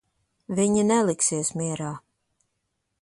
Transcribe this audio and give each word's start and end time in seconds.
Viņi 0.59 0.85
neliksies 0.91 1.53
mierā. 1.61 1.93